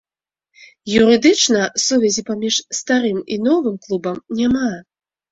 Юрыдычна 1.01 1.59
сувязі 1.87 2.23
паміж 2.29 2.55
старым 2.77 3.19
і 3.35 3.37
новым 3.49 3.75
клубам 3.83 4.17
няма. 4.41 4.71